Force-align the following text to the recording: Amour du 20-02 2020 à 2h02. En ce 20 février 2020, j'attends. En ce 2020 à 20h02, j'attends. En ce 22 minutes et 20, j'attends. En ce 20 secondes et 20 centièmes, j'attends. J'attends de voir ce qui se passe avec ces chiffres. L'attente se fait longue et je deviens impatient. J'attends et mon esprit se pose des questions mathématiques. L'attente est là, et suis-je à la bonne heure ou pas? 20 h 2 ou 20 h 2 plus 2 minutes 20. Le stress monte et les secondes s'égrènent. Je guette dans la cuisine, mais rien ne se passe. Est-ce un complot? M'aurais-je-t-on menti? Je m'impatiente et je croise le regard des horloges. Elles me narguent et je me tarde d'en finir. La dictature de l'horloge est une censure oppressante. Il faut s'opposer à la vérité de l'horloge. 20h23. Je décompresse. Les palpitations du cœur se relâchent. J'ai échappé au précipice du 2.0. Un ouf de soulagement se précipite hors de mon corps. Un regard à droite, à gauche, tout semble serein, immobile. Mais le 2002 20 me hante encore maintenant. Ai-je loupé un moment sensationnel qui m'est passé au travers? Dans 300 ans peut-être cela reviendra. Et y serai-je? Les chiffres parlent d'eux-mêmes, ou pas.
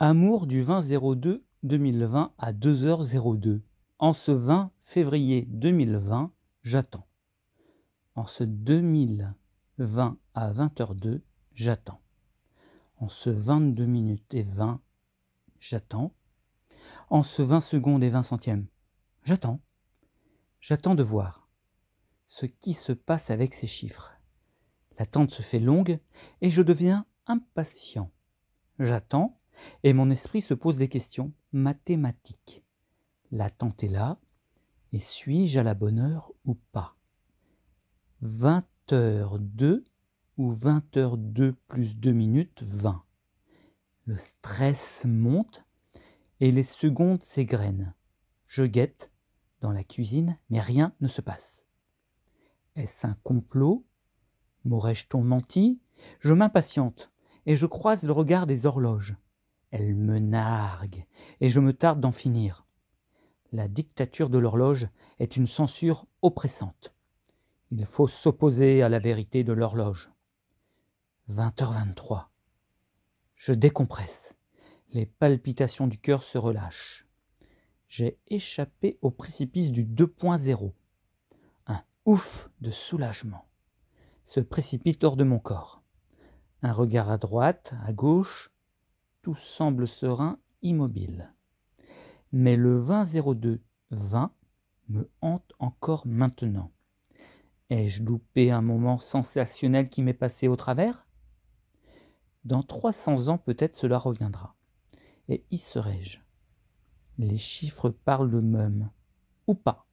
Amour 0.00 0.46
du 0.46 0.62
20-02 0.62 1.42
2020 1.64 2.32
à 2.38 2.52
2h02. 2.52 3.62
En 3.98 4.12
ce 4.12 4.30
20 4.30 4.70
février 4.84 5.42
2020, 5.48 6.30
j'attends. 6.62 7.08
En 8.14 8.24
ce 8.28 8.44
2020 8.44 10.16
à 10.34 10.52
20h02, 10.52 11.22
j'attends. 11.52 12.00
En 12.98 13.08
ce 13.08 13.28
22 13.28 13.86
minutes 13.86 14.34
et 14.34 14.44
20, 14.44 14.80
j'attends. 15.58 16.14
En 17.10 17.24
ce 17.24 17.42
20 17.42 17.60
secondes 17.60 18.04
et 18.04 18.10
20 18.10 18.22
centièmes, 18.22 18.68
j'attends. 19.24 19.60
J'attends 20.60 20.94
de 20.94 21.02
voir 21.02 21.48
ce 22.28 22.46
qui 22.46 22.72
se 22.72 22.92
passe 22.92 23.30
avec 23.30 23.52
ces 23.52 23.66
chiffres. 23.66 24.12
L'attente 24.96 25.32
se 25.32 25.42
fait 25.42 25.58
longue 25.58 25.98
et 26.40 26.50
je 26.50 26.62
deviens 26.62 27.04
impatient. 27.26 28.12
J'attends 28.78 29.34
et 29.82 29.92
mon 29.92 30.10
esprit 30.10 30.42
se 30.42 30.54
pose 30.54 30.76
des 30.76 30.88
questions 30.88 31.32
mathématiques. 31.52 32.62
L'attente 33.30 33.82
est 33.82 33.88
là, 33.88 34.18
et 34.92 34.98
suis-je 34.98 35.58
à 35.58 35.62
la 35.62 35.74
bonne 35.74 35.98
heure 35.98 36.32
ou 36.44 36.54
pas? 36.72 36.96
20 38.22 38.64
h 38.90 39.38
2 39.38 39.84
ou 40.38 40.50
20 40.50 40.96
h 40.96 41.16
2 41.16 41.52
plus 41.68 41.96
2 41.96 42.12
minutes 42.12 42.62
20. 42.62 43.02
Le 44.06 44.16
stress 44.16 45.04
monte 45.04 45.64
et 46.40 46.52
les 46.52 46.62
secondes 46.62 47.22
s'égrènent. 47.22 47.94
Je 48.46 48.64
guette 48.64 49.10
dans 49.60 49.72
la 49.72 49.84
cuisine, 49.84 50.38
mais 50.48 50.60
rien 50.60 50.94
ne 51.00 51.08
se 51.08 51.20
passe. 51.20 51.64
Est-ce 52.76 53.06
un 53.06 53.16
complot? 53.24 53.84
M'aurais-je-t-on 54.64 55.22
menti? 55.22 55.80
Je 56.20 56.32
m'impatiente 56.32 57.10
et 57.44 57.56
je 57.56 57.66
croise 57.66 58.04
le 58.04 58.12
regard 58.12 58.46
des 58.46 58.66
horloges. 58.66 59.16
Elles 59.70 59.94
me 59.94 60.18
narguent 60.18 61.04
et 61.40 61.48
je 61.48 61.60
me 61.60 61.72
tarde 61.72 62.00
d'en 62.00 62.12
finir. 62.12 62.66
La 63.52 63.68
dictature 63.68 64.30
de 64.30 64.38
l'horloge 64.38 64.88
est 65.18 65.36
une 65.36 65.46
censure 65.46 66.06
oppressante. 66.22 66.92
Il 67.70 67.84
faut 67.84 68.08
s'opposer 68.08 68.82
à 68.82 68.88
la 68.88 68.98
vérité 68.98 69.44
de 69.44 69.52
l'horloge. 69.52 70.10
20h23. 71.30 72.26
Je 73.34 73.52
décompresse. 73.52 74.34
Les 74.92 75.06
palpitations 75.06 75.86
du 75.86 75.98
cœur 75.98 76.22
se 76.22 76.38
relâchent. 76.38 77.06
J'ai 77.88 78.18
échappé 78.26 78.98
au 79.02 79.10
précipice 79.10 79.70
du 79.70 79.84
2.0. 79.84 80.72
Un 81.66 81.82
ouf 82.06 82.48
de 82.60 82.70
soulagement 82.70 83.46
se 84.24 84.40
précipite 84.40 85.04
hors 85.04 85.16
de 85.16 85.24
mon 85.24 85.38
corps. 85.38 85.82
Un 86.62 86.72
regard 86.72 87.10
à 87.10 87.18
droite, 87.18 87.74
à 87.86 87.92
gauche, 87.92 88.50
tout 89.28 89.34
semble 89.34 89.86
serein, 89.86 90.38
immobile. 90.62 91.34
Mais 92.32 92.56
le 92.56 92.82
2002 92.82 93.60
20 93.90 94.32
me 94.88 95.10
hante 95.20 95.52
encore 95.58 96.06
maintenant. 96.06 96.72
Ai-je 97.68 98.02
loupé 98.02 98.50
un 98.50 98.62
moment 98.62 98.98
sensationnel 98.98 99.90
qui 99.90 100.00
m'est 100.00 100.14
passé 100.14 100.48
au 100.48 100.56
travers? 100.56 101.06
Dans 102.44 102.62
300 102.62 103.28
ans 103.28 103.36
peut-être 103.36 103.76
cela 103.76 103.98
reviendra. 103.98 104.56
Et 105.28 105.44
y 105.50 105.58
serai-je? 105.58 106.20
Les 107.18 107.36
chiffres 107.36 107.90
parlent 107.90 108.30
d'eux-mêmes, 108.30 108.88
ou 109.46 109.54
pas. 109.54 109.84